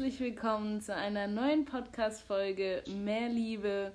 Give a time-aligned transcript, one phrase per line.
[0.00, 0.10] 14.
[0.10, 3.92] Herzlich willkommen zu einer neuen Podcast-Folge Mehr Liebe.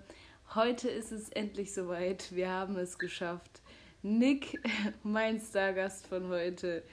[0.54, 2.36] Heute ist es endlich soweit.
[2.36, 3.62] Wir haben es geschafft.
[4.04, 4.60] Nick,
[5.04, 6.84] mein Stargast von heute.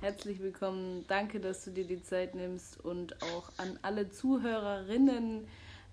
[0.00, 1.04] Herzlich willkommen.
[1.06, 5.46] Danke, dass du dir die Zeit nimmst und auch an alle Zuhörerinnen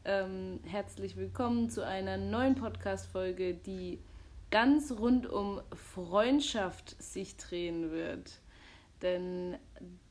[0.05, 3.99] ähm, herzlich willkommen zu einer neuen Podcast-Folge, die
[4.51, 8.38] ganz rund um Freundschaft sich drehen wird
[9.02, 9.58] denn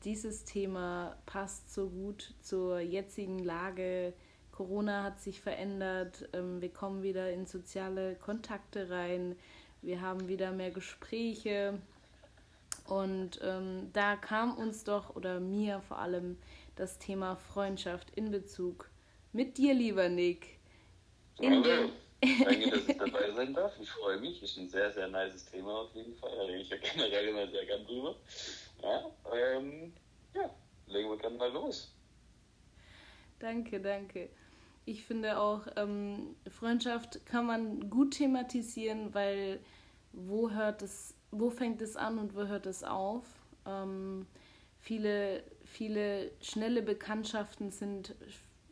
[0.03, 4.13] dieses Thema passt so gut zur jetzigen Lage.
[4.51, 9.37] Corona hat sich verändert, ähm, wir kommen wieder in soziale Kontakte rein,
[9.81, 11.79] wir haben wieder mehr Gespräche
[12.85, 16.37] und ähm, da kam uns doch oder mir vor allem
[16.75, 18.89] das Thema Freundschaft in Bezug
[19.31, 20.57] mit dir, lieber Nick.
[21.39, 21.89] In Hallo.
[22.21, 23.73] Danke, dass ich dabei sein darf.
[23.79, 24.41] Ich freue mich.
[24.41, 26.31] Ist ein sehr, sehr nices Thema auf jeden Fall.
[26.35, 28.15] Da rede ich ja generell immer sehr gern drüber.
[28.81, 29.93] Ja, ähm,
[30.33, 30.49] ja,
[30.87, 31.93] legen wir gerne mal los.
[33.39, 34.29] Danke, danke.
[34.85, 39.59] Ich finde auch, ähm, Freundschaft kann man gut thematisieren, weil
[40.13, 43.25] wo hört es, wo fängt es an und wo hört es auf?
[43.65, 44.25] Ähm,
[44.79, 48.15] viele, viele schnelle Bekanntschaften sind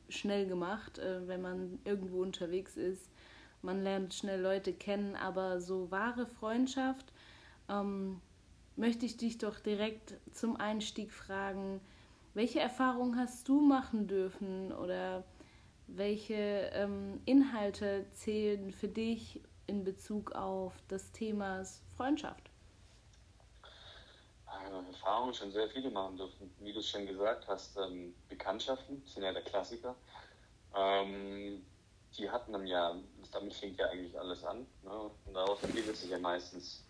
[0.09, 3.09] schnell gemacht, äh, wenn man irgendwo unterwegs ist.
[3.61, 7.11] Man lernt schnell Leute kennen, aber so wahre Freundschaft
[7.69, 8.21] ähm,
[8.77, 11.81] möchte ich dich doch direkt zum Einstieg fragen,
[12.33, 15.23] welche Erfahrungen hast du machen dürfen oder
[15.87, 21.63] welche ähm, Inhalte zählen für dich in Bezug auf das Thema
[21.95, 22.51] Freundschaft?
[24.45, 26.53] Äh, Erfahrungen schon sehr viele machen dürfen.
[26.59, 29.95] Wie du schon gesagt hast, ähm, Bekanntschaften sind ja der Klassiker.
[30.75, 31.65] Ähm,
[32.17, 32.95] die hatten dann ja,
[33.31, 34.65] damit fängt ja eigentlich alles an.
[34.83, 35.11] Ne?
[35.25, 36.86] Und daraus entwickelt sich ja meistens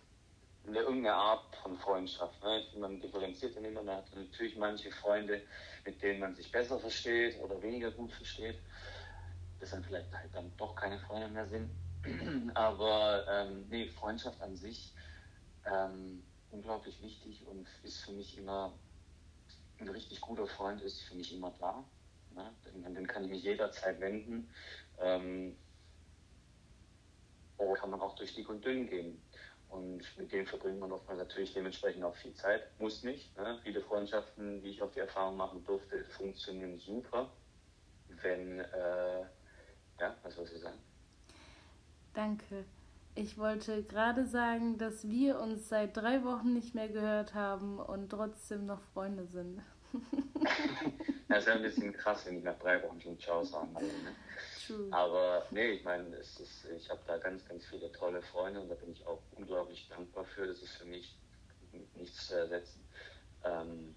[0.68, 2.42] eine, irgendeine Art von Freundschaft.
[2.42, 2.62] Ne?
[2.78, 5.42] Man differenziert dann immer, man hat natürlich manche Freunde,
[5.84, 8.58] mit denen man sich besser versteht oder weniger gut versteht,
[9.60, 11.70] das dann vielleicht halt dann doch keine Freunde mehr sind.
[12.54, 14.92] Aber ähm, nee, Freundschaft an sich
[15.66, 18.72] ähm, unglaublich wichtig und ist für mich immer
[19.80, 21.84] ein richtig guter Freund ist für mich immer da.
[22.34, 22.52] Ne?
[22.66, 24.50] Den, den kann ich mich jederzeit wenden.
[25.00, 25.56] Ähm,
[27.58, 29.20] oder kann man auch durch dick und dünn gehen.
[29.68, 32.62] Und mit denen verbringt man oftmals natürlich dementsprechend auch viel Zeit.
[32.78, 33.36] Muss nicht.
[33.36, 33.58] Ne?
[33.62, 37.30] Viele Freundschaften, die ich auf die Erfahrung machen durfte, funktionieren super.
[38.22, 39.20] Wenn, äh,
[40.00, 40.78] ja, was soll ich sagen?
[42.14, 42.64] Danke.
[43.14, 48.10] Ich wollte gerade sagen, dass wir uns seit drei Wochen nicht mehr gehört haben und
[48.10, 49.60] trotzdem noch Freunde sind.
[51.28, 53.86] das ist ja ein bisschen krass, wenn ich nach drei Wochen schon Ciao sagen würde.
[53.86, 54.14] Ne?
[54.68, 54.88] True.
[54.90, 58.68] Aber nee, ich meine, es ist, ich habe da ganz, ganz viele tolle Freunde und
[58.68, 60.46] da bin ich auch unglaublich dankbar für.
[60.46, 61.16] Das ist für mich
[61.94, 62.84] nichts zu ersetzen.
[63.44, 63.94] Ähm,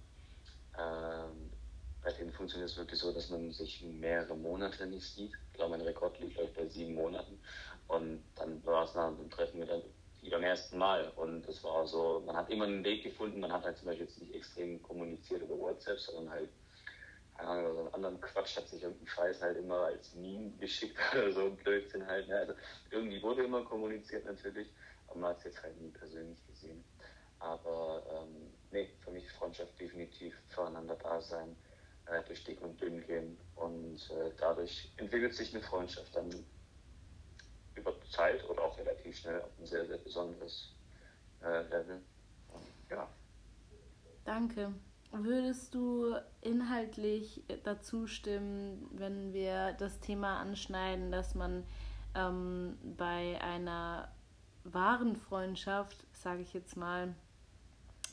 [0.80, 1.52] ähm,
[2.02, 5.34] bei denen funktioniert es wirklich so, dass man sich mehrere Monate nicht sieht.
[5.52, 7.40] Ich glaube, mein Rekord liegt glaube bei sieben Monaten.
[7.88, 9.82] Und dann war es nach dem Treffen wieder
[10.22, 11.09] wie beim ersten Mal.
[11.18, 13.42] Und es war so, man hat immer einen Weg gefunden.
[13.42, 16.50] Man hat halt zum Beispiel jetzt nicht extrem kommuniziert über WhatsApp, sondern halt
[17.41, 20.97] keine Ahnung, so einen anderen Quatsch, hat sich irgendein Scheiß halt immer als Meme geschickt
[21.13, 22.28] oder so ein Blödsinn halt.
[22.28, 22.38] Ne?
[22.38, 22.53] Also
[22.91, 24.72] irgendwie wurde immer kommuniziert natürlich,
[25.07, 26.84] aber man hat es jetzt halt nie persönlich gesehen.
[27.40, 31.56] Aber ähm, nee, für mich Freundschaft definitiv füreinander da sein,
[32.06, 36.29] äh, durch dick und dünn gehen und äh, dadurch entwickelt sich eine Freundschaft dann
[37.73, 40.75] über Zeit oder auch relativ schnell auf ein sehr, sehr besonderes
[41.44, 42.02] äh, Level.
[42.91, 43.09] Ja.
[44.25, 44.72] Danke.
[45.14, 51.66] Würdest du inhaltlich dazu stimmen, wenn wir das Thema anschneiden, dass man
[52.16, 54.08] ähm, bei einer
[54.64, 57.14] wahren Freundschaft, sage ich jetzt mal,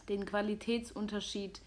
[0.09, 1.61] den Qualitätsunterschied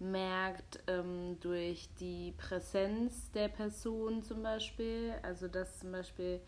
[0.00, 5.14] merkt ähm, durch die Präsenz der Person zum Beispiel.
[5.22, 6.40] Also dass zum Beispiel,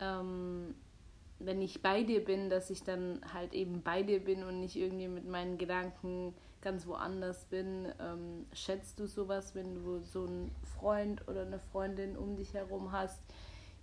[0.00, 0.74] ähm,
[1.38, 4.76] wenn ich bei dir bin, dass ich dann halt eben bei dir bin und nicht
[4.76, 6.34] irgendwie mit meinen Gedanken
[6.66, 7.86] ganz woanders bin.
[8.00, 12.90] Ähm, schätzt du sowas, wenn du so einen Freund oder eine Freundin um dich herum
[12.90, 13.22] hast,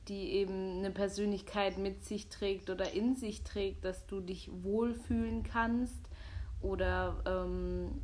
[0.10, 5.44] die eben eine Persönlichkeit mit sich trägt oder in sich trägt, dass du dich wohlfühlen
[5.44, 5.96] kannst?
[6.60, 8.02] Oder ähm,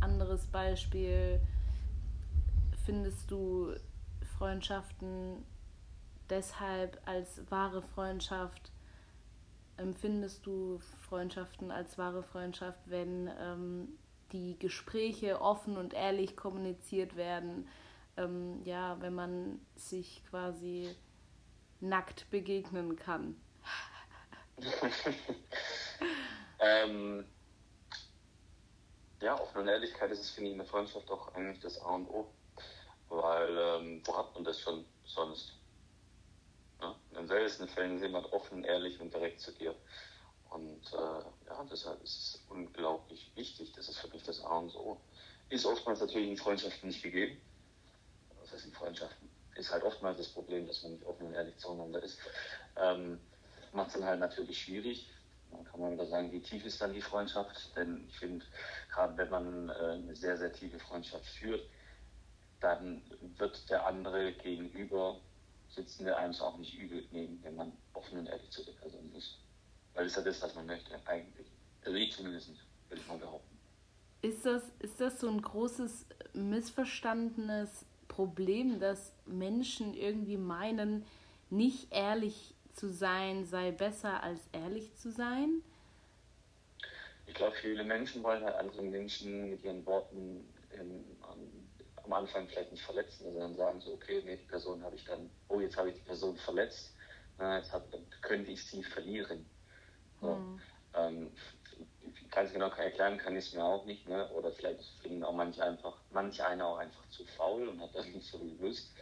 [0.00, 1.40] anderes Beispiel,
[2.84, 3.72] findest du
[4.36, 5.46] Freundschaften
[6.28, 8.70] deshalb als wahre Freundschaft?
[9.78, 10.78] Empfindest du
[11.08, 13.88] Freundschaften als wahre Freundschaft, wenn ähm,
[14.32, 17.68] die Gespräche offen und ehrlich kommuniziert werden.
[18.16, 20.94] Ähm, ja, wenn man sich quasi
[21.80, 23.40] nackt begegnen kann.
[26.60, 27.24] ähm,
[29.20, 32.08] ja, und Ehrlichkeit ist es, finde ich, in der Freundschaft auch eigentlich das A und
[32.08, 32.30] O.
[33.08, 35.54] Weil, ähm, wo hat man das schon sonst?
[36.80, 36.94] Ja?
[37.10, 39.74] In den seltensten Fällen ist jemand offen, ehrlich und direkt zu dir.
[40.50, 43.72] Und äh, ja, deshalb ist es unglaublich wichtig.
[43.72, 45.00] Das ist für mich das A und O.
[45.48, 47.40] Ist oftmals natürlich in Freundschaften nicht gegeben.
[48.40, 49.28] Was heißt in Freundschaften?
[49.54, 52.18] Ist halt oftmals das Problem, dass man nicht offen und ehrlich zueinander ist.
[52.76, 53.20] Ähm,
[53.72, 55.08] Macht es dann halt natürlich schwierig.
[55.52, 57.76] Dann kann man wieder sagen, wie tief ist dann die Freundschaft?
[57.76, 58.44] Denn ich finde,
[58.92, 61.62] gerade wenn man äh, eine sehr, sehr tiefe Freundschaft führt,
[62.60, 63.02] dann
[63.38, 65.20] wird der andere gegenüber
[65.68, 69.38] sitzende einem auch nicht übel nehmen, wenn man offen und ehrlich zu der Person ist.
[70.00, 71.46] Weil es ja das, was man möchte, eigentlich.
[71.84, 72.48] Also ich zumindest,
[72.88, 73.58] würde ich mal behaupten.
[74.22, 81.04] Ist das, ist das so ein großes missverstandenes Problem, dass Menschen irgendwie meinen,
[81.50, 85.60] nicht ehrlich zu sein sei besser als ehrlich zu sein?
[87.26, 90.48] Ich glaube, viele Menschen wollen halt andere Menschen mit ihren Worten
[90.80, 91.04] im,
[92.02, 95.04] am Anfang vielleicht nicht verletzen, also dann sagen so, okay, nee, die Person habe ich
[95.04, 96.94] dann, oh, jetzt habe ich die Person verletzt,
[97.36, 99.44] na, jetzt hab, dann könnte ich sie verlieren.
[100.20, 100.34] So.
[100.34, 100.60] Mhm.
[100.94, 101.30] Ähm,
[102.30, 104.28] ganz genau erklären kann ich es mir auch nicht, ne?
[104.30, 108.06] oder vielleicht finden auch manche einfach, manche einer auch einfach zu faul und hat das
[108.06, 108.92] nicht so gewusst.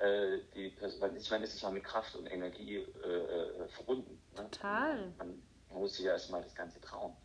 [0.00, 4.20] Äh, die Person, ich meine, es ist ja mit Kraft und Energie äh, äh, verbunden.
[4.36, 4.50] Ne?
[4.50, 5.12] Total.
[5.18, 7.16] Man, man, muss sich ja erstmal das Ganze trauen.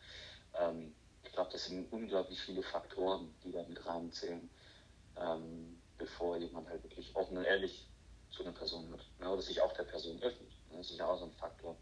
[0.59, 0.93] Ähm,
[1.23, 4.49] ich glaube, das sind unglaublich viele Faktoren, die da mit reinzählen
[5.17, 7.87] ähm, bevor jemand halt wirklich offen und ehrlich
[8.31, 9.05] zu einer Person wird.
[9.19, 9.29] Ne?
[9.29, 10.49] Oder sich auch der Person öffnet.
[10.69, 10.77] Ne?
[10.77, 11.77] Das ist ja auch so ein Faktor.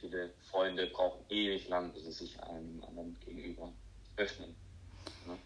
[0.00, 3.72] Viele Freunde brauchen ewig lang, bis sie sich einem anderen gegenüber
[4.16, 4.54] öffnen.
[5.26, 5.36] Ne?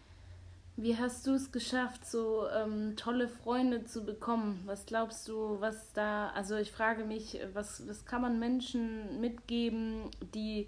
[0.77, 4.61] Wie hast du es geschafft, so ähm, tolle Freunde zu bekommen?
[4.65, 10.09] Was glaubst du, was da, also ich frage mich, was, was kann man Menschen mitgeben,
[10.33, 10.67] die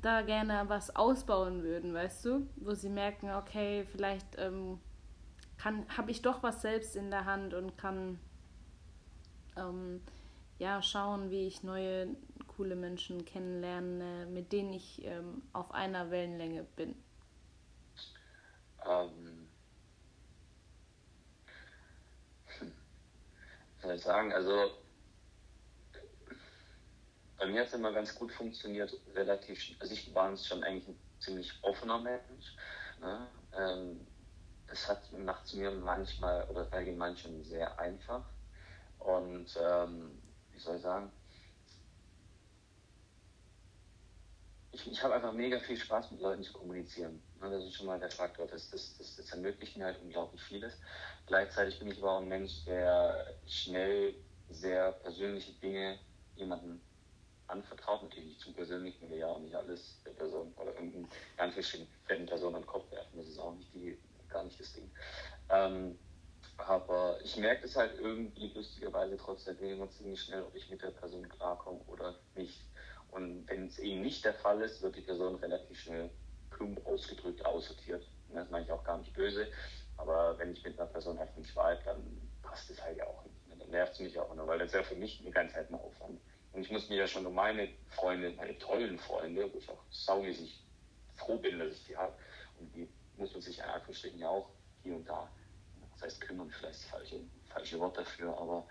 [0.00, 2.46] da gerne was ausbauen würden, weißt du?
[2.56, 4.78] Wo sie merken, okay, vielleicht ähm,
[5.64, 8.18] habe ich doch was selbst in der Hand und kann
[9.56, 10.00] ähm,
[10.58, 12.08] ja schauen, wie ich neue
[12.58, 16.96] coole Menschen kennenlerne, mit denen ich ähm, auf einer Wellenlänge bin.
[18.84, 19.48] Ähm,
[23.76, 24.32] was soll ich sagen?
[24.32, 24.72] Also
[27.38, 30.98] bei mir hat es immer ganz gut funktioniert, relativ, also ich war schon eigentlich ein
[31.20, 32.56] ziemlich offener Mensch.
[33.00, 33.28] Ne?
[33.52, 34.04] Ähm,
[34.66, 38.24] es hat, macht es mir manchmal oder allgemein schon sehr einfach.
[38.98, 40.20] Und ähm,
[40.50, 41.12] wie soll ich sagen?
[44.78, 47.20] Ich, ich habe einfach mega viel Spaß mit Leuten zu kommunizieren.
[47.40, 48.46] Das ist schon mal der Faktor.
[48.46, 50.74] Das, das, das, das ermöglicht mir halt unglaublich vieles.
[51.26, 54.14] Gleichzeitig bin ich aber auch ein Mensch, der schnell
[54.50, 55.98] sehr persönliche Dinge
[56.36, 56.80] jemandem
[57.48, 58.02] anvertraut.
[58.02, 61.54] Natürlich nicht zu persönlich, weil wir ja auch nicht alles der Person oder irgendeinen ganz
[61.56, 63.18] bestimmten Person an den Kopf werfen.
[63.18, 63.98] Das ist auch nicht die
[64.28, 64.90] gar nicht das Ding.
[65.48, 65.98] Ähm,
[66.58, 70.90] aber ich merke es halt irgendwie lustigerweise trotzdem immer ziemlich schnell, ob ich mit der
[70.90, 72.60] Person klarkomme oder nicht.
[73.10, 76.10] Und wenn es eben nicht der Fall ist, wird die Person relativ schnell
[76.50, 78.06] plump ausgedrückt aussortiert.
[78.32, 79.48] Das meine ich auch gar nicht böse.
[79.96, 83.24] Aber wenn ich mit einer Person einfach nicht vibe, dann passt es halt ja auch
[83.24, 83.34] nicht.
[83.60, 85.70] Dann nervt es mich auch noch, weil das ist ja für mich die ganze Zeit
[85.70, 86.20] ein Aufwand.
[86.52, 89.82] Und ich muss mir ja schon um meine Freunde, meine tollen Freunde, wo ich auch
[89.90, 90.64] saumäßig
[91.14, 92.14] froh bin, dass ich die habe,
[92.58, 94.48] und die muss man sich in Anführungsstrichen ja auch
[94.82, 95.28] hier und da,
[95.92, 98.66] das heißt kümmern, vielleicht falsche, falsche Wort dafür, aber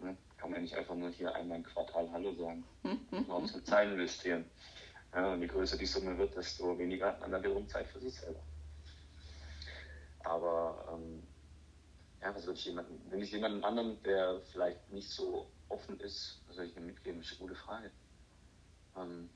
[0.00, 2.64] ne, kann man nicht einfach nur hier einmal im Quartal Hallo sagen.
[3.28, 4.46] Muss mit Zeit investieren.
[5.14, 8.00] Ja, und je größer die Summe wird, desto weniger hat man dann wiederum Zeit für
[8.00, 8.40] sich selber.
[10.20, 11.22] Aber ähm,
[12.22, 16.40] ja, was würde ich jemanden, wenn ich jemanden anderen, der vielleicht nicht so offen ist,
[16.46, 17.20] was soll ich ihm mitgeben?
[17.20, 17.90] Das ist eine gute Frage.
[18.96, 19.28] Ähm,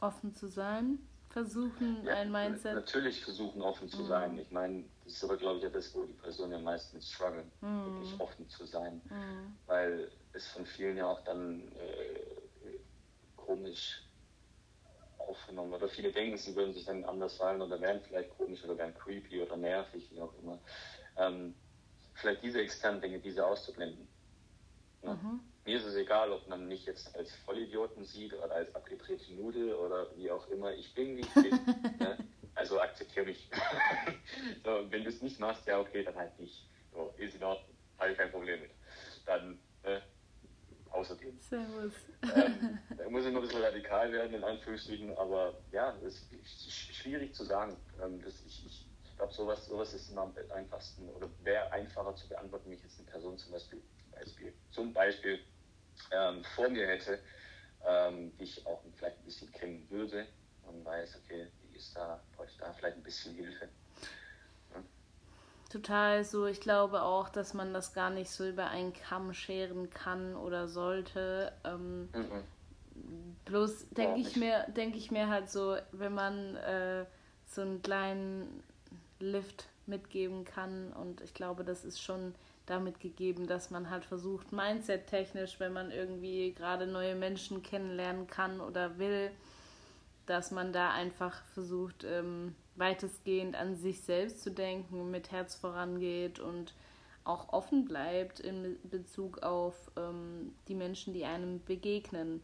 [0.00, 0.98] offen zu sein?
[1.36, 2.74] Versuchen, ja, ein Mindset.
[2.74, 4.06] Natürlich versuchen, offen zu mhm.
[4.06, 4.38] sein.
[4.38, 7.84] Ich meine, das ist aber, glaube ich, das, wo die Personen ja meistens strugglen, mhm.
[7.84, 9.02] wirklich offen zu sein.
[9.10, 9.54] Mhm.
[9.66, 12.78] Weil es von vielen ja auch dann äh,
[13.36, 14.02] komisch
[15.18, 18.78] aufgenommen oder viele denken, sie würden sich dann anders fallen oder wären vielleicht komisch oder
[18.78, 20.58] wären creepy oder nervig, wie auch immer.
[21.18, 21.54] Ähm,
[22.14, 24.08] vielleicht diese externen Dinge, diese auszublenden.
[25.02, 25.14] Ja?
[25.14, 29.34] Mhm mir ist es egal, ob man mich jetzt als Vollidioten sieht oder als abgedrehte
[29.34, 30.72] Nudel oder wie auch immer.
[30.72, 31.50] Ich bin, wie ich bin.
[31.98, 32.16] ne?
[32.54, 33.50] Also akzeptiere mich.
[34.64, 36.68] so, wenn du es nicht machst, ja okay, dann halt nicht.
[36.92, 37.76] So, ist in Ordnung.
[37.98, 38.70] Habe ich kein Problem mit.
[39.26, 40.00] Dann äh,
[40.90, 41.38] außerdem.
[41.40, 41.92] Servus.
[42.22, 46.70] Ähm, da muss ich noch ein bisschen radikal werden, in Anführungsstrichen, aber ja, es ist
[46.70, 47.76] schwierig zu sagen.
[48.02, 52.28] Ähm, das, ich, ich, glaube, sowas, sowas ist immer am einfachsten oder wäre einfacher zu
[52.28, 53.82] beantworten, wie ich jetzt eine Person zum Beispiel,
[54.12, 55.40] Beispiel, zum Beispiel
[56.10, 57.18] ähm, vor mir hätte,
[57.86, 60.26] ähm, die ich auch vielleicht ein bisschen kennen würde
[60.64, 63.68] und weiß, okay, die ist da, brauche ich da vielleicht ein bisschen Hilfe.
[64.74, 64.82] Ja.
[65.70, 66.46] Total so.
[66.46, 70.68] Ich glaube auch, dass man das gar nicht so über einen Kamm scheren kann oder
[70.68, 71.52] sollte.
[71.64, 72.44] Ähm, mhm.
[73.44, 77.04] Bloß denke ich mir, denke ich mir halt so, wenn man äh,
[77.46, 78.62] so einen kleinen
[79.20, 82.34] Lift mitgeben kann und ich glaube, das ist schon
[82.66, 88.60] damit gegeben, dass man halt versucht, mindset-technisch, wenn man irgendwie gerade neue Menschen kennenlernen kann
[88.60, 89.30] oder will,
[90.26, 96.40] dass man da einfach versucht, ähm, weitestgehend an sich selbst zu denken, mit Herz vorangeht
[96.40, 96.74] und
[97.24, 102.42] auch offen bleibt in Bezug auf ähm, die Menschen, die einem begegnen.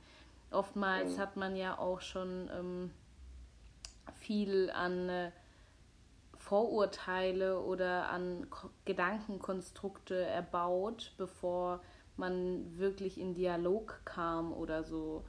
[0.50, 2.90] Oftmals hat man ja auch schon ähm,
[4.20, 5.30] viel an äh,
[6.52, 8.46] Vorurteile oder an
[8.84, 11.80] Gedankenkonstrukte erbaut, bevor
[12.18, 15.24] man wirklich in Dialog kam oder so.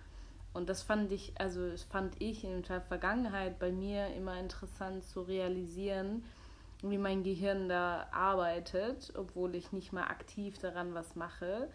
[0.51, 5.05] Und das fand ich, also das fand ich in der Vergangenheit bei mir immer interessant
[5.05, 6.25] zu realisieren,
[6.81, 11.69] wie mein Gehirn da arbeitet, obwohl ich nicht mal aktiv daran was mache.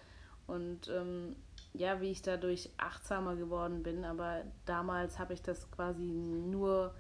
[0.47, 1.37] Und ähm,
[1.73, 4.05] ja, wie ich dadurch achtsamer geworden bin.
[4.05, 6.93] Aber damals habe ich das quasi nur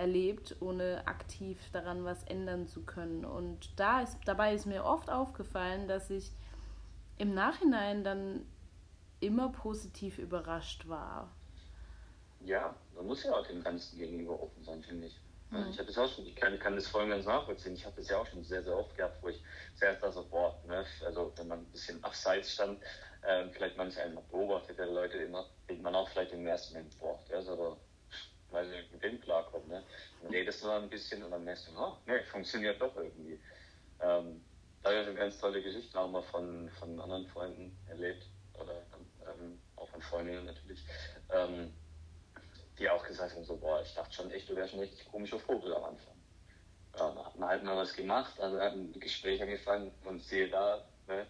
[0.00, 3.24] erlebt, ohne aktiv daran was ändern zu können.
[3.24, 6.32] Und da ist, dabei ist mir oft aufgefallen, dass ich
[7.18, 8.46] im Nachhinein dann
[9.20, 11.30] immer positiv überrascht war.
[12.46, 15.20] Ja, man muss ja auch dem Ganzen gegenüber offen sein, finde ich.
[15.50, 15.68] Mhm.
[15.68, 17.74] Ich habe das auch schon, ich kann, kann das voll ganz nachvollziehen.
[17.74, 19.42] Ich habe das ja auch schon sehr, sehr oft gehabt, wo ich
[19.76, 22.80] zuerst da so, boah, ne, also wenn man ein bisschen abseits stand,
[23.22, 26.98] äh, vielleicht manche einen beobachtet, der Leute immer, denkt man auch vielleicht im ersten Moment,
[26.98, 27.76] boah, der ist aber
[28.50, 29.68] weil sie mit dem klarkommen.
[29.68, 29.82] Ne?
[30.22, 33.40] Dann redest du dann ein bisschen und dann merkst du, oh, ne, funktioniert doch irgendwie.
[34.00, 34.42] Ähm,
[34.82, 38.24] da habe ich eine ganz tolle Geschichte auch mal von, von anderen Freunden erlebt,
[38.60, 38.82] oder
[39.26, 40.84] ähm, auch von Freundinnen natürlich,
[41.32, 41.72] ähm,
[42.78, 45.38] die auch gesagt haben, so, boah, ich dachte schon echt, du wärst ein richtig komischer
[45.38, 46.14] Vogel am Anfang.
[46.98, 50.48] Ja, dann hat man halt mal was gemacht, also hat ein Gespräch angefangen und sehe
[50.48, 51.26] da, ne,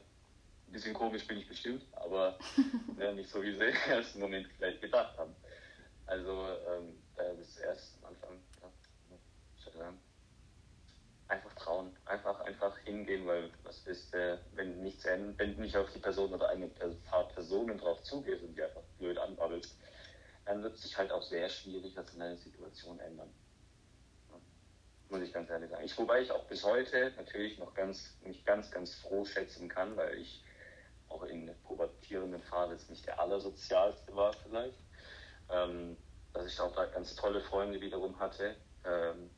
[0.67, 2.39] ein bisschen komisch bin ich bestimmt, aber
[2.97, 5.35] ne, nicht so, wie sie im ersten Moment vielleicht gedacht haben.
[6.07, 8.41] Also ähm, äh, das erst am Anfang,
[11.31, 15.91] einfach trauen, einfach, einfach hingehen, weil was ist, äh, wenn nichts wenn du nicht auf
[15.93, 19.77] die Person oder eine paar Personen drauf zugehst und die einfach blöd anbabbelst,
[20.45, 23.33] dann wird sich halt auch sehr schwierig was in deiner Situation ändern.
[24.29, 24.41] Ja,
[25.09, 25.85] muss ich ganz ehrlich sagen.
[25.85, 29.97] Ich, wobei ich auch bis heute natürlich noch ganz, nicht ganz, ganz froh schätzen kann,
[29.97, 30.45] weil ich
[31.09, 34.79] auch in der pubertierenden Phase jetzt nicht der allersozialste war vielleicht
[35.51, 35.97] ähm,
[36.33, 38.57] dass ich auch da ganz tolle Freunde wiederum hatte.
[38.85, 39.31] Ähm,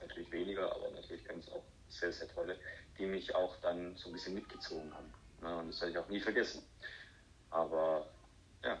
[0.00, 2.56] natürlich weniger, aber natürlich ganz auch sehr, sehr tolle,
[2.98, 5.12] die mich auch dann so ein bisschen mitgezogen haben.
[5.42, 6.62] Ja, und das werde ich auch nie vergessen.
[7.50, 8.06] Aber
[8.62, 8.80] ja.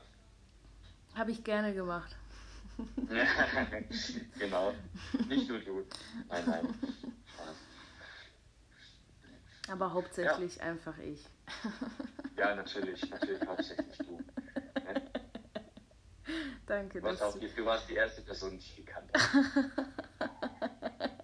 [1.14, 2.14] Habe ich gerne gemacht.
[4.38, 4.72] genau.
[5.28, 5.84] Nicht nur du.
[6.28, 6.74] Nein, nein.
[9.70, 10.62] Aber hauptsächlich ja.
[10.62, 11.24] einfach ich.
[12.36, 13.08] ja, natürlich.
[13.08, 14.18] Natürlich hauptsächlich du.
[16.66, 17.00] Danke.
[17.00, 19.70] Du warst, auch, du warst die erste Person, die ich gekannt habe.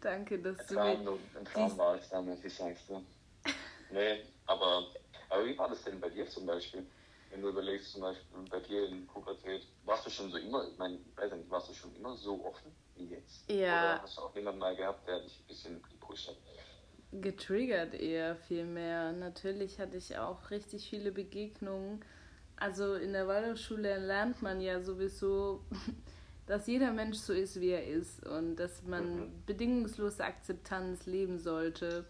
[0.00, 3.02] Danke, dass ein Traum, du Ein Traum war es damals, ich sag's dir.
[3.90, 4.86] Nee, aber,
[5.28, 6.86] aber wie war das denn bei dir zum Beispiel?
[7.30, 10.78] Wenn du überlegst, zum Beispiel bei dir in Pubertät, warst du schon so immer, ich
[10.78, 13.50] meine, weiß nicht, warst du schon immer so offen wie jetzt?
[13.50, 13.94] Ja.
[13.94, 16.36] Oder hast du auch jemanden mal gehabt, der dich ein bisschen gepusht hat?
[17.12, 19.12] Getriggert eher viel mehr.
[19.12, 22.04] Natürlich hatte ich auch richtig viele Begegnungen
[22.60, 25.64] also in der Waldorfschule lernt man ja sowieso,
[26.46, 29.42] dass jeder Mensch so ist, wie er ist und dass man mhm.
[29.46, 32.06] bedingungslose Akzeptanz leben sollte.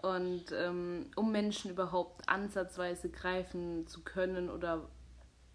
[0.00, 4.88] Und ähm, um Menschen überhaupt ansatzweise greifen zu können oder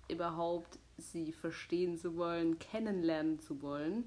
[0.10, 4.06] überhaupt sie verstehen zu wollen, kennenlernen zu wollen.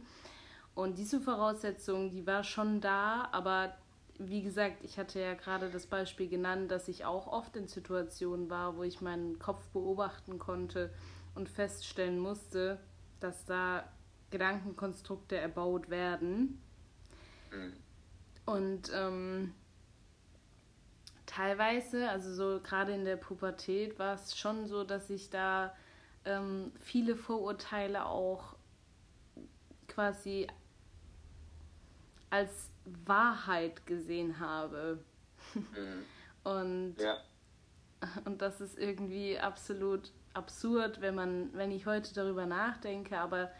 [0.75, 3.77] Und diese Voraussetzung, die war schon da, aber
[4.23, 8.51] wie gesagt, ich hatte ja gerade das Beispiel genannt, dass ich auch oft in Situationen
[8.51, 10.93] war, wo ich meinen Kopf beobachten konnte
[11.35, 12.79] und feststellen musste,
[13.21, 13.85] dass da
[14.31, 16.61] Gedankenkonstrukte erbaut werden.
[17.51, 17.73] Mhm.
[18.45, 19.55] Und ähm,
[21.25, 25.75] teilweise, also so gerade in der Pubertät, war es schon so, dass ich da
[26.27, 28.57] ähm, viele Vorurteile auch
[29.89, 30.47] quasi
[32.29, 32.70] als
[33.07, 35.03] Wahrheit gesehen habe.
[35.55, 35.63] Mhm.
[36.43, 37.19] Und, ja.
[38.25, 43.51] und das ist irgendwie absolut absurd, wenn man, wenn ich heute darüber nachdenke, aber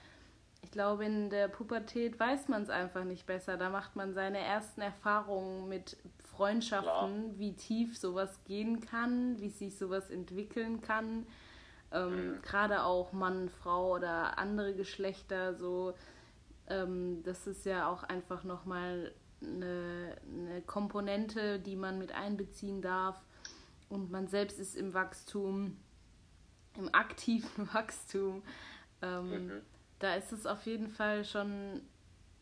[0.63, 3.57] ich glaube, in der Pubertät weiß man es einfach nicht besser.
[3.57, 7.39] Da macht man seine ersten Erfahrungen mit Freundschaften, Klar.
[7.39, 11.27] wie tief sowas gehen kann, wie sich sowas entwickeln kann.
[11.93, 12.43] Ähm, mhm.
[12.43, 15.95] Gerade auch Mann, Frau oder andere Geschlechter, so,
[16.69, 23.23] ähm, das ist ja auch einfach nochmal eine, eine Komponente, die man mit einbeziehen darf.
[23.89, 25.77] Und man selbst ist im Wachstum,
[26.79, 28.43] im aktiven Wachstum.
[29.03, 29.53] Ähm, mhm.
[29.99, 31.83] Da ist es auf jeden Fall schon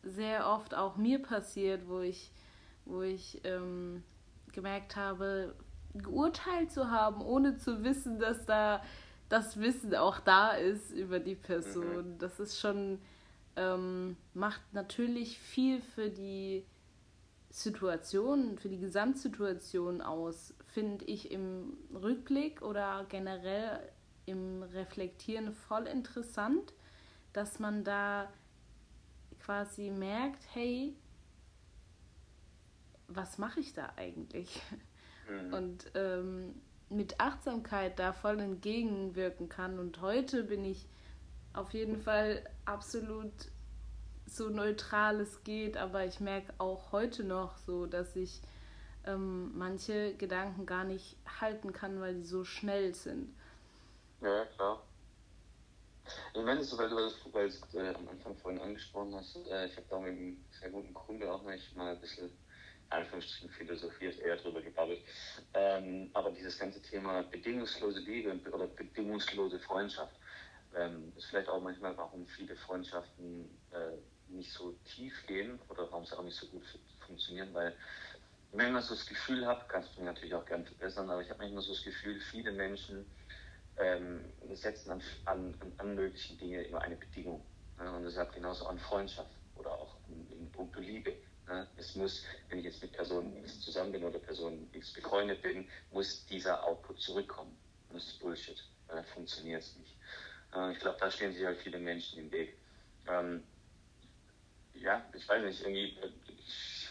[0.03, 2.31] sehr oft auch mir passiert, wo ich,
[2.85, 4.03] wo ich ähm,
[4.53, 5.55] gemerkt habe,
[5.93, 8.81] geurteilt zu haben, ohne zu wissen, dass da
[9.27, 12.13] das Wissen auch da ist über die Person.
[12.13, 12.17] Mhm.
[12.19, 12.99] Das ist schon,
[13.55, 16.65] ähm, macht natürlich viel für die
[17.49, 23.89] Situation, für die Gesamtsituation aus, finde ich im Rückblick oder generell
[24.25, 26.73] im Reflektieren voll interessant,
[27.33, 28.31] dass man da
[29.39, 30.95] quasi merkt, hey,
[33.07, 34.61] was mache ich da eigentlich?
[35.29, 35.53] Mhm.
[35.53, 36.55] Und ähm,
[36.89, 39.79] mit Achtsamkeit da voll entgegenwirken kann.
[39.79, 40.87] Und heute bin ich
[41.53, 43.31] auf jeden Fall absolut
[44.35, 48.41] so neutral es geht, aber ich merke auch heute noch so, dass ich
[49.05, 53.33] ähm, manche Gedanken gar nicht halten kann, weil sie so schnell sind.
[54.21, 54.83] Ja, klar.
[56.33, 59.67] Ich meine, so, weil du das weil du, äh, am Anfang vorhin angesprochen hast, äh,
[59.67, 62.31] ich habe da mit einem sehr guten Kumpel auch nicht mal ein bisschen
[62.89, 65.01] Anführungsstrichen philosophiert, eher drüber gebabbelt.
[65.53, 70.15] Ähm, aber dieses ganze Thema bedingungslose Liebe oder bedingungslose Freundschaft
[70.75, 73.97] ähm, ist vielleicht auch manchmal, warum viele Freundschaften äh,
[74.29, 76.63] nicht so tief gehen oder warum sie auch nicht so gut
[77.05, 77.75] funktionieren, weil
[78.51, 81.39] ich manchmal so das Gefühl habe, kannst du natürlich auch gerne verbessern, aber ich habe
[81.39, 83.05] manchmal so das Gefühl, viele Menschen
[83.77, 84.21] ähm,
[84.53, 87.43] setzen an, an, an möglichen Dinge immer eine Bedingung.
[87.79, 87.91] Ne?
[87.91, 91.13] Und deshalb genauso an Freundschaft oder auch in, puncto Liebe.
[91.47, 91.67] Ne?
[91.77, 95.67] Es muss, wenn ich jetzt mit Person X zusammen bin oder Person X befreundet bin,
[95.91, 97.55] muss dieser Output zurückkommen.
[97.93, 98.61] das ist Bullshit.
[98.87, 99.95] Dann funktioniert es nicht.
[100.53, 102.57] Äh, ich glaube, da stehen sich halt viele Menschen im Weg.
[103.07, 103.43] Ähm,
[104.81, 105.97] ja, ich weiß nicht, irgendwie,
[106.37, 106.89] ich,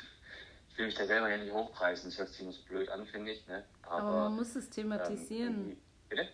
[0.70, 2.11] ich will mich da selber ja nicht hochpreisen.
[2.11, 3.46] Das hört sich immer so blöd an, finde ich.
[3.46, 3.64] Ne?
[3.83, 5.70] Aber, Aber, man muss es thematisieren.
[5.70, 5.77] Ähm,
[6.09, 6.29] bitte?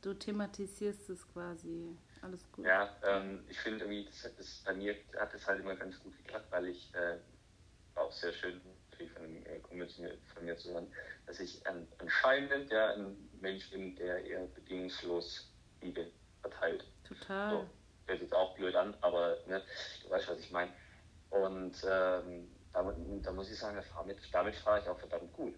[0.00, 1.96] Du thematisierst es quasi.
[2.22, 2.66] Alles gut.
[2.66, 6.16] Ja, ähm, ich finde irgendwie, das, das, bei mir hat es halt immer ganz gut
[6.18, 7.18] geklappt, weil ich äh,
[7.94, 8.72] auch sehr schön von
[9.06, 10.88] äh, von mir zu hören,
[11.26, 16.10] dass ich an, anscheinend ja ein Mensch bin, der eher bedingungslos Liebe
[16.40, 16.84] verteilt.
[17.04, 17.50] Total.
[17.50, 17.70] So,
[18.08, 19.62] hört jetzt auch blöd an, aber ne,
[20.02, 20.72] du weißt, was ich meine.
[21.30, 25.54] Und ähm, damit, da muss ich sagen, damit, damit fahre ich auch verdammt gut.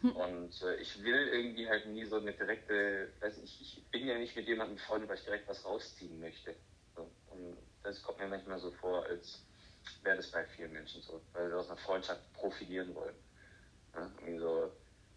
[0.00, 0.14] Hm.
[0.14, 4.16] Und äh, ich will irgendwie halt nie so eine direkte, weiß ich, ich bin ja
[4.16, 6.54] nicht mit jemandem befreundet, weil ich direkt was rausziehen möchte.
[6.94, 7.10] So.
[7.30, 9.42] Und das kommt mir manchmal so vor, als
[10.02, 13.14] wäre das bei vielen Menschen so, weil sie aus einer Freundschaft profitieren wollen.
[13.94, 14.70] Ja, irgendwie so,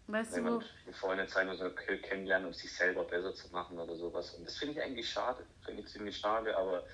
[0.06, 4.34] weißt wenn man befreundet sein so kennenlernen, um sich selber besser zu machen oder sowas.
[4.34, 5.44] Und das finde ich eigentlich schade.
[5.64, 6.84] Finde ich ziemlich schade, aber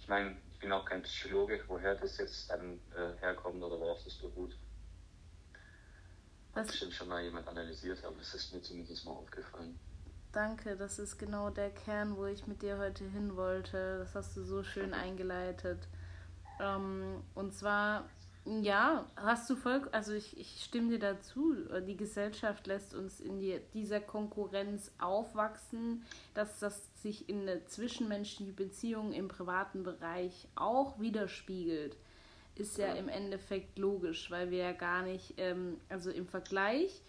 [0.00, 4.02] ich meine, ich bin auch kein Psychologe, woher das jetzt dann äh, herkommt oder worauf
[4.04, 4.56] das beruht.
[6.54, 9.78] Hat bestimmt schon mal jemand analysiert, aber es ist mir zumindest mal aufgefallen.
[10.32, 13.98] Danke, das ist genau der Kern, wo ich mit dir heute hin wollte.
[13.98, 15.86] Das hast du so schön eingeleitet.
[16.60, 18.08] Ähm, und zwar,
[18.62, 21.54] ja, hast du voll, also ich, ich stimme dir dazu.
[21.86, 28.54] Die Gesellschaft lässt uns in die, dieser Konkurrenz aufwachsen, dass das sich in der zwischenmenschlichen
[28.54, 31.96] Beziehung im privaten Bereich auch widerspiegelt
[32.58, 37.02] ist ja im Endeffekt logisch, weil wir ja gar nicht, ähm, also im Vergleich,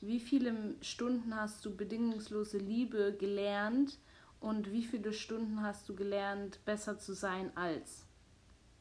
[0.00, 3.98] wie viele Stunden hast du bedingungslose Liebe gelernt
[4.40, 8.06] und wie viele Stunden hast du gelernt, besser zu sein als?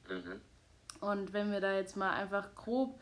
[0.10, 0.42] Mhm.
[1.04, 2.98] Und wenn wir da jetzt mal einfach grob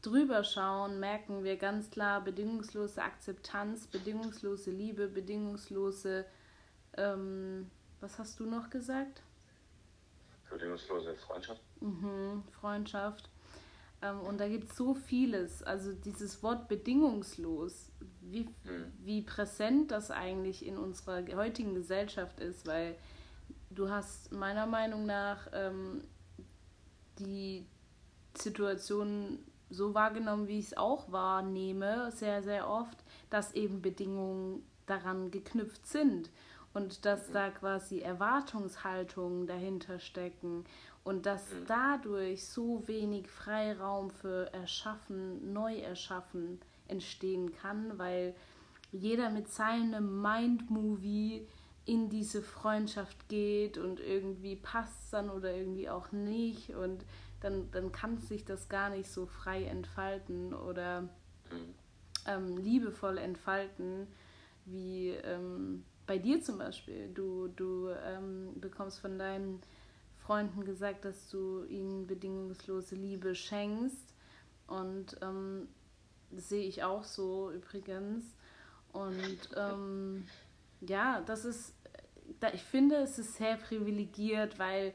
[0.00, 6.24] drüber schauen, merken wir ganz klar bedingungslose Akzeptanz, bedingungslose Liebe, bedingungslose,
[6.96, 9.22] ähm, was hast du noch gesagt?
[10.48, 11.60] Bedingungslose Freundschaft.
[11.80, 13.28] Mhm, Freundschaft.
[14.00, 15.62] Ähm, und da gibt es so vieles.
[15.62, 17.90] Also dieses Wort bedingungslos,
[18.22, 18.92] wie, mhm.
[19.02, 22.96] wie präsent das eigentlich in unserer heutigen Gesellschaft ist, weil
[23.68, 26.00] du hast meiner Meinung nach ähm,
[27.18, 27.66] die
[28.36, 29.38] Situation
[29.70, 35.86] so wahrgenommen, wie ich es auch wahrnehme, sehr, sehr oft, dass eben Bedingungen daran geknüpft
[35.86, 36.30] sind
[36.72, 37.32] und dass mhm.
[37.32, 40.64] da quasi Erwartungshaltungen dahinter stecken
[41.04, 41.64] und dass mhm.
[41.66, 48.34] dadurch so wenig Freiraum für Erschaffen, Neuerschaffen entstehen kann, weil
[48.92, 51.46] jeder mit seinem Mind-Movie
[51.86, 57.04] in diese Freundschaft geht und irgendwie passt dann oder irgendwie auch nicht und
[57.40, 61.74] dann, dann kann sich das gar nicht so frei entfalten oder mhm.
[62.26, 64.06] ähm, liebevoll entfalten,
[64.64, 69.60] wie, ähm, bei dir zum Beispiel, du, du ähm, bekommst von deinen
[70.18, 74.14] Freunden gesagt, dass du ihnen bedingungslose Liebe schenkst.
[74.66, 75.68] Und ähm,
[76.30, 78.24] das sehe ich auch so übrigens.
[78.92, 80.26] Und ähm,
[80.80, 81.73] ja, das ist,
[82.52, 84.92] ich finde, es ist sehr privilegiert, weil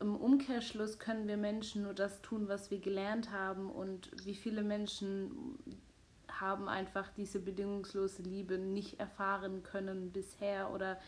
[0.00, 3.70] im Umkehrschluss können wir Menschen nur das tun, was wir gelernt haben.
[3.70, 5.58] Und wie viele Menschen
[6.28, 10.98] haben einfach diese bedingungslose Liebe nicht erfahren können bisher oder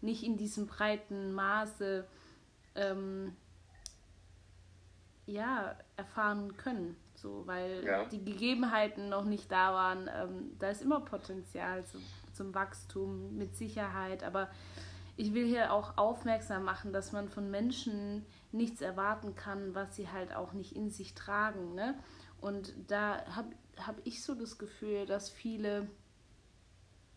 [0.00, 2.06] nicht in diesem breiten Maße
[2.74, 3.36] ähm,
[5.26, 6.96] ja, erfahren können.
[7.14, 8.04] So, weil ja.
[8.04, 10.08] die Gegebenheiten noch nicht da waren.
[10.14, 12.00] Ähm, da ist immer Potenzial zum,
[12.32, 14.22] zum Wachstum, mit Sicherheit.
[14.22, 14.48] Aber
[15.18, 20.08] ich will hier auch aufmerksam machen, dass man von Menschen nichts erwarten kann, was sie
[20.08, 21.74] halt auch nicht in sich tragen.
[21.74, 21.98] Ne?
[22.40, 23.50] Und da habe
[23.84, 25.88] hab ich so das Gefühl, dass viele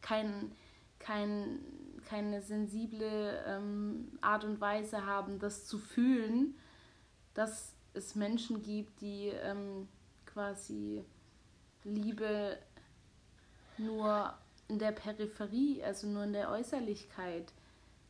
[0.01, 0.51] kein,
[0.97, 1.59] kein,
[2.05, 6.55] keine sensible ähm, Art und Weise haben, das zu fühlen,
[7.35, 9.87] dass es Menschen gibt, die ähm,
[10.25, 11.05] quasi
[11.83, 12.57] Liebe
[13.77, 14.33] nur
[14.67, 17.53] in der Peripherie, also nur in der Äußerlichkeit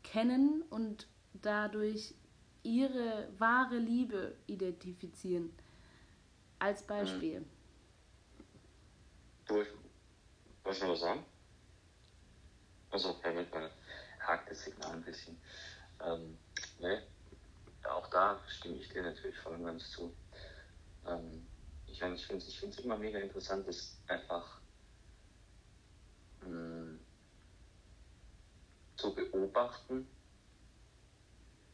[0.03, 2.15] kennen und dadurch
[2.63, 5.51] ihre wahre Liebe identifizieren.
[6.59, 7.39] Als Beispiel.
[7.39, 7.49] Mhm.
[9.47, 9.65] Du,
[10.63, 11.25] was noch was sagen?
[12.91, 13.71] Also, ja, manchmal
[14.19, 15.41] hakt das Signal ein bisschen.
[16.05, 16.37] Ähm,
[16.79, 17.03] ne?
[17.89, 20.15] Auch da stimme ich dir natürlich voll und ganz zu.
[21.07, 21.47] Ähm,
[21.87, 24.61] ich meine, ich finde es immer mega interessant, das einfach
[26.41, 26.80] mh, hm,
[29.01, 30.07] zu beobachten.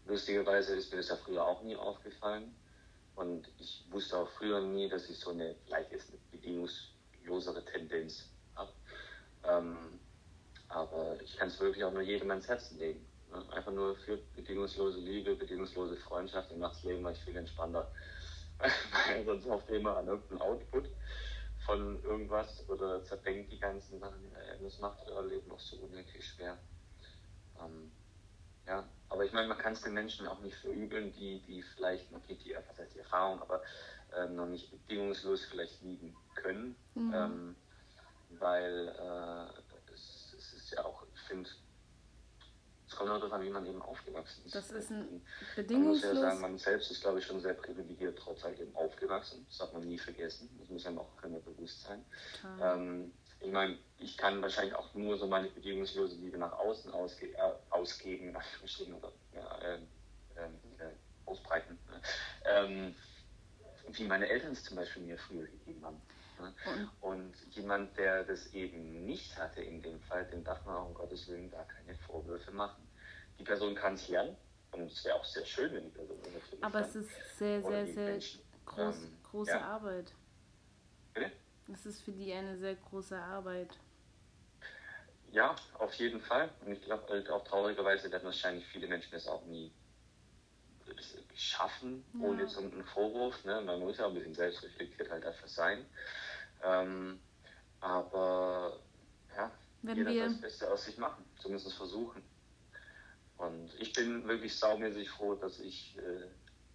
[0.06, 2.56] Lustigerweise ist mir das ja früher auch nie aufgefallen.
[3.16, 8.30] Und ich wusste auch früher nie, dass ich so eine, vielleicht ist eine bedingungslosere Tendenz
[8.56, 8.72] habe.
[9.44, 10.00] Ähm,
[10.70, 13.06] aber ich kann es wirklich auch nur jedem ans Herzen legen.
[13.32, 13.44] Ne?
[13.52, 17.92] Einfach nur für bedingungslose Liebe, bedingungslose Freundschaft und macht das Leben euch viel entspannter.
[18.60, 20.90] Weil sonst hofft ihr immer an irgendeinen Output
[21.66, 24.32] von irgendwas oder zerdenkt die ganzen Sachen.
[24.62, 26.58] Das macht euer Leben auch so unnötig schwer.
[27.64, 27.92] Ähm,
[28.68, 32.12] ja, aber ich meine, man kann es den Menschen auch nicht verübeln, die, die vielleicht,
[32.12, 33.62] man geht die, was heißt die Erfahrung, aber
[34.18, 36.76] ähm, noch nicht bedingungslos vielleicht lieben können.
[36.96, 37.14] Mhm.
[37.14, 37.56] Ähm,
[38.40, 41.50] weil äh, es, es, ist ja auch, ich finde,
[42.88, 44.56] es kommt auch darauf an, wie man eben aufgewachsen ist.
[44.56, 46.04] Das ist ein bedingungslos.
[46.04, 48.76] Man muss ja sagen, man selbst ist, glaube ich, schon sehr privilegiert, trotz halt eben
[48.76, 49.46] aufgewachsen.
[49.50, 50.50] Das darf man nie vergessen.
[50.60, 52.04] Das muss einem auch immer bewusst sein.
[52.62, 57.28] Ähm, ich meine, ich kann wahrscheinlich auch nur so meine bedingungslose Liebe nach außen ausge
[57.28, 60.92] äh, ausgeben, oder ja, äh, äh,
[61.26, 61.78] ausbreiten.
[61.90, 62.02] Ne?
[62.46, 62.96] Ähm,
[63.90, 66.02] wie meine Eltern es zum Beispiel mir früher gegeben haben.
[66.40, 66.54] Ne?
[67.02, 70.94] Und jemand, der das eben nicht hatte in dem Fall, dem darf man auch um
[70.94, 72.88] Gottes Willen gar keine Vorwürfe machen.
[73.40, 74.36] Die Person kann es lernen
[74.72, 77.88] und es wäre auch sehr schön, wenn die Person das Aber es ist sehr, sehr,
[77.88, 79.62] sehr Menschen, groß, ähm, große ja.
[79.62, 80.14] Arbeit.
[81.14, 81.32] Bitte?
[81.74, 83.70] Es ist für die eine sehr große Arbeit.
[85.32, 86.50] Ja, auf jeden Fall.
[86.66, 89.72] Und ich glaube halt auch traurigerweise werden wahrscheinlich viele Menschen das auch nie
[91.36, 92.26] schaffen, ja.
[92.26, 93.44] ohne jetzt irgendeinen Vorwurf.
[93.44, 93.62] Ne?
[93.62, 95.86] Man muss ja auch ein bisschen selbstreflektiert halt dafür sein.
[96.64, 97.20] Ähm,
[97.82, 98.80] aber
[99.36, 99.52] ja,
[99.82, 100.26] Wenn jeder wir...
[100.26, 102.24] das Beste aus sich machen, zumindest versuchen.
[103.38, 106.28] Und ich bin wirklich saumäßig froh, dass ich äh,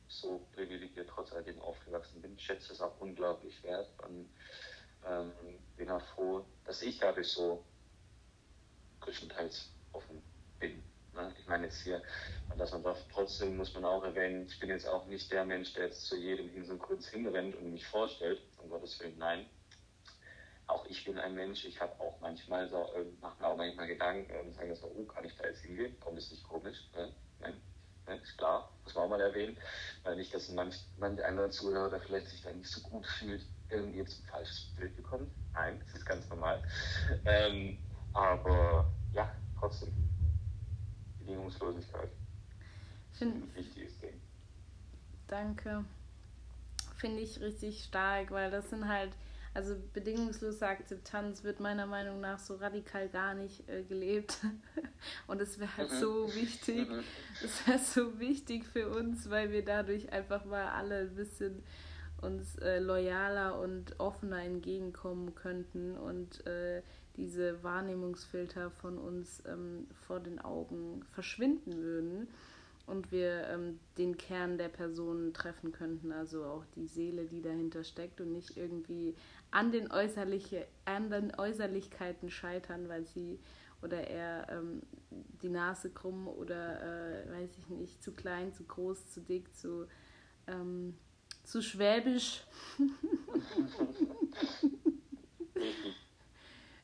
[0.07, 2.35] so privilegiert trotz alledem aufgewachsen bin.
[2.37, 3.89] Ich schätze es auch unglaublich wert.
[4.07, 4.29] Und
[5.09, 5.33] ähm,
[5.77, 7.65] bin auch froh, dass ich dadurch so
[9.01, 10.23] größtenteils offen
[10.59, 10.83] bin.
[11.15, 11.35] Ne?
[11.39, 12.03] Ich meine jetzt hier,
[12.57, 15.73] dass man darf, trotzdem muss man auch erwähnen, ich bin jetzt auch nicht der Mensch,
[15.75, 19.47] der jetzt zu jedem hin so kurz hinrennt und mich vorstellt, um Gottes Willen, nein.
[20.69, 23.89] Auch ich bin ein Mensch, ich habe auch manchmal so, äh, mache mir auch manchmal
[23.89, 25.99] Gedanken und sage so, oh, kann ich da jetzt hingehen?
[26.01, 26.79] Kommt es nicht komisch?
[26.95, 27.13] Ne?
[27.41, 27.61] Nein,
[28.07, 28.17] ne?
[28.23, 29.59] ist klar, muss man auch mal erwähnen,
[30.05, 33.99] weil nicht, dass manch, manch anderer Zuhörer vielleicht sich da nicht so gut fühlt, irgendwie
[33.99, 35.31] jetzt ein falsches Bild bekommt.
[35.53, 36.63] Nein, das ist ganz normal.
[37.25, 37.79] Ähm,
[38.13, 39.93] aber ja, trotzdem.
[41.19, 42.11] Bedingungslosigkeit.
[43.13, 44.21] Find, ein wichtiges Ding.
[45.29, 45.85] Danke.
[46.97, 49.13] Finde ich richtig stark, weil das sind halt,
[49.55, 54.39] also bedingungslose Akzeptanz wird meiner Meinung nach so radikal gar nicht äh, gelebt.
[55.27, 55.97] Und es wäre halt mhm.
[55.97, 56.89] so wichtig.
[56.89, 57.05] Mhm.
[57.43, 61.63] Es wäre so wichtig für uns, weil wir dadurch einfach mal alle ein bisschen
[62.23, 66.83] uns äh, loyaler und offener entgegenkommen könnten und äh,
[67.17, 72.29] diese Wahrnehmungsfilter von uns ähm, vor den Augen verschwinden würden
[72.87, 77.85] und wir ähm, den Kern der Person treffen könnten, also auch die Seele, die dahinter
[77.85, 79.15] steckt und nicht irgendwie
[79.51, 83.39] an den, äußerliche, an den Äußerlichkeiten scheitern, weil sie
[83.83, 84.83] oder eher ähm,
[85.43, 86.81] die Nase krumm oder
[87.25, 89.89] äh, weiß ich nicht, zu klein, zu groß, zu dick, zu,
[90.47, 90.97] ähm,
[91.45, 92.43] zu schwäbisch.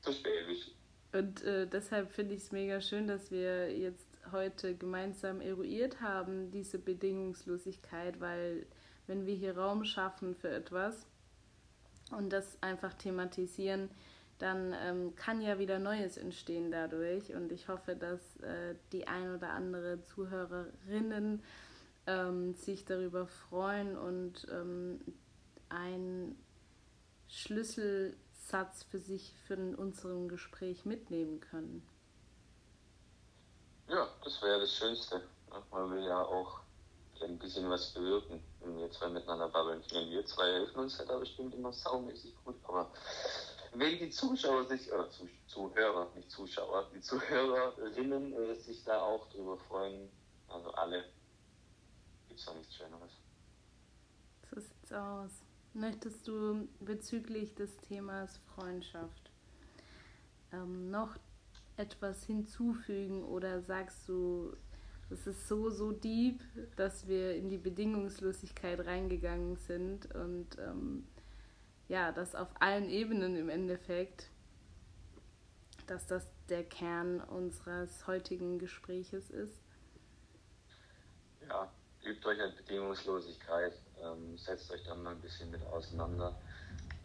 [0.01, 0.71] zu schwäbisch.
[1.12, 6.51] Und äh, deshalb finde ich es mega schön, dass wir jetzt heute gemeinsam eruiert haben,
[6.51, 8.66] diese Bedingungslosigkeit, weil
[9.07, 11.07] wenn wir hier Raum schaffen für etwas
[12.11, 13.88] und das einfach thematisieren,
[14.38, 17.35] dann ähm, kann ja wieder Neues entstehen dadurch.
[17.35, 21.42] Und ich hoffe, dass äh, die ein oder andere Zuhörerinnen
[22.09, 25.01] ähm, sich darüber freuen und ähm,
[25.68, 26.42] einen
[27.29, 31.87] Schlüsselsatz für sich für unserem Gespräch mitnehmen können.
[33.88, 35.23] Ja, das wäre das Schönste.
[35.71, 36.61] Man will ja auch
[37.23, 39.83] ein bisschen was bewirken, wenn wir zwei miteinander babbeln.
[39.92, 42.90] Wenn wir zwei helfen uns ja da bestimmt immer saumäßig gut, aber
[43.75, 49.29] wenn die Zuschauer sich, oder Zuh Zuhörer, nicht Zuschauer, die Zuhörerinnen äh, sich da auch
[49.31, 50.11] drüber freuen,
[50.49, 51.05] also alle,
[52.38, 53.12] gibt es da nichts Schöneres.
[54.51, 55.31] So sieht's aus.
[55.74, 59.31] Möchtest du bezüglich des Themas Freundschaft
[60.53, 61.16] ähm, noch
[61.77, 64.57] etwas hinzufügen oder sagst du,
[65.11, 66.40] es ist so, so deep,
[66.77, 71.07] dass wir in die Bedingungslosigkeit reingegangen sind und ähm,
[71.88, 74.31] ja, das auf allen Ebenen im Endeffekt,
[75.87, 79.62] dass das der Kern unseres heutigen Gespräches ist?
[81.48, 81.70] Ja,
[82.09, 86.35] übt euch an Bedingungslosigkeit, ähm, setzt euch dann mal ein bisschen mit auseinander.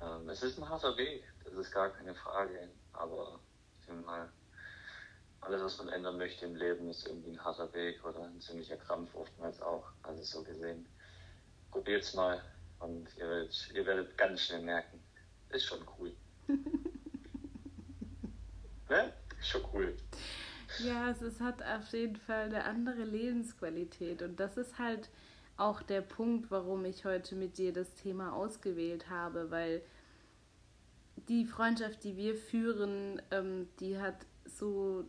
[0.02, 3.40] Ähm, es ist ein harter Weg, das ist gar keine Frage, aber
[3.80, 4.30] ich denke mal,
[5.42, 8.78] alles, was man ändern möchte im Leben, ist irgendwie ein harter Weg oder ein ziemlicher
[8.78, 9.86] Krampf oftmals auch.
[10.04, 10.86] Also so gesehen.
[11.70, 12.42] Probiert's mal
[12.80, 15.04] und ihr werdet, ihr werdet ganz schnell merken,
[15.50, 16.16] ist schon cool.
[18.90, 19.14] ne?
[19.38, 19.98] Ist schon cool.
[20.80, 25.10] Ja, es ist, hat auf jeden Fall eine andere Lebensqualität und das ist halt
[25.56, 29.84] auch der Punkt, warum ich heute mit dir das Thema ausgewählt habe, weil
[31.28, 35.06] die Freundschaft, die wir führen, ähm, die hat so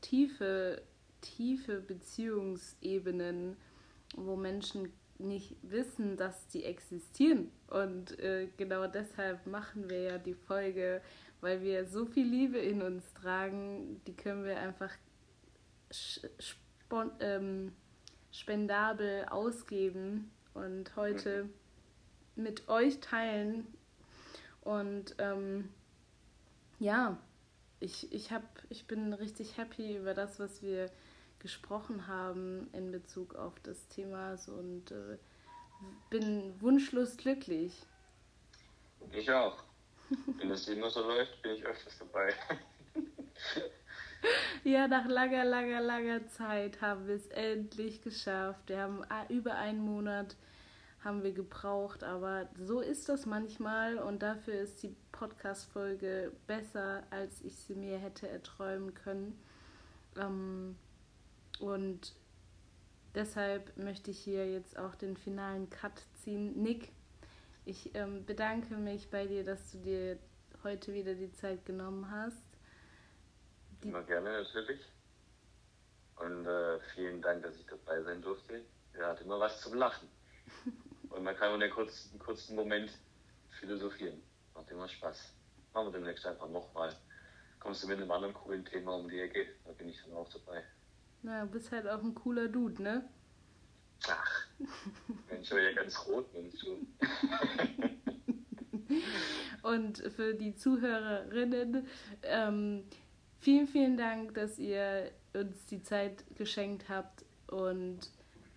[0.00, 0.82] tiefe,
[1.20, 3.56] tiefe Beziehungsebenen,
[4.14, 7.50] wo Menschen nicht wissen, dass die existieren.
[7.68, 11.00] Und äh, genau deshalb machen wir ja die Folge,
[11.46, 14.90] weil wir so viel Liebe in uns tragen, die können wir einfach
[17.20, 17.72] ähm,
[18.32, 21.48] spendabel ausgeben und heute
[22.34, 23.64] mit euch teilen.
[24.62, 25.68] Und ähm,
[26.80, 27.16] ja,
[27.78, 30.90] ich, ich, hab, ich bin richtig happy über das, was wir
[31.38, 35.16] gesprochen haben in Bezug auf das Thema und äh,
[36.10, 37.86] bin wunschlos glücklich.
[39.12, 39.65] Ich auch.
[40.38, 42.32] Wenn es immer so läuft, bin ich öfters dabei.
[44.64, 48.68] ja, nach langer, langer, langer Zeit haben wir es endlich geschafft.
[48.68, 50.36] Wir haben über einen Monat
[51.06, 57.42] haben wir gebraucht, aber so ist das manchmal und dafür ist die Podcast-Folge besser, als
[57.42, 59.38] ich sie mir hätte erträumen können.
[60.16, 60.76] Ähm,
[61.60, 62.12] und
[63.14, 66.60] deshalb möchte ich hier jetzt auch den finalen Cut ziehen.
[66.60, 66.90] Nick,
[67.66, 70.18] ich ähm, bedanke mich bei dir, dass du dir
[70.62, 72.44] heute wieder die Zeit genommen hast.
[73.82, 74.80] Die Immer gerne, natürlich.
[76.16, 78.64] Und äh, vielen Dank, dass ich dabei sein durfte.
[78.94, 80.08] Er hat immer was zum Lachen.
[81.10, 82.90] Und man kann in einen kurzen, kurzen Moment
[83.58, 84.22] philosophieren.
[84.54, 85.32] Macht immer Spaß.
[85.74, 86.94] Machen wir demnächst einfach nochmal.
[87.58, 90.28] Kommst du mit einem anderen coolen Thema um die Ecke, da bin ich dann auch
[90.32, 90.62] dabei.
[91.22, 93.08] Na, du bist halt auch ein cooler Dude, ne?
[94.08, 94.45] Ach,
[95.30, 96.54] Mensch, ja ganz rot, Mensch.
[99.62, 101.86] Und für die Zuhörerinnen,
[102.22, 102.84] ähm,
[103.40, 107.24] vielen, vielen Dank, dass ihr uns die Zeit geschenkt habt.
[107.48, 108.10] Und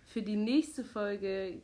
[0.06, 1.60] für die nächste Folge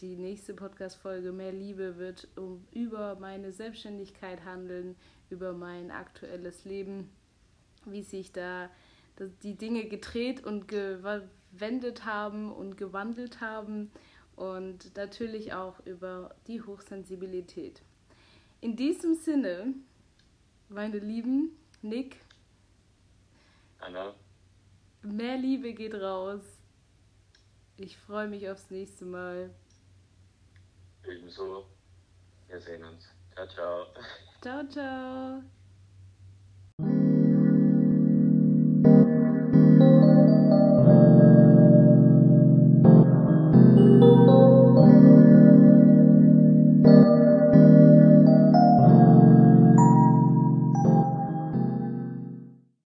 [0.00, 4.96] die nächste Podcast-Folge Mehr Liebe wird um, über meine Selbstständigkeit handeln,
[5.30, 7.10] über mein aktuelles Leben,
[7.86, 8.70] wie sich da
[9.42, 10.66] die Dinge gedreht und
[11.54, 13.90] gewendet haben und gewandelt haben
[14.36, 17.80] und natürlich auch über die Hochsensibilität.
[18.60, 19.74] In diesem Sinne,
[20.68, 22.16] meine Lieben, Nick,
[23.78, 24.14] Anna,
[25.02, 26.40] mehr Liebe geht raus.
[27.76, 29.50] Ich freue mich aufs nächste Mal.
[31.04, 31.66] Ebenso.
[32.48, 33.04] Wir sehen uns.
[33.34, 33.86] Ciao, ciao.
[34.40, 35.42] Ciao, ciao.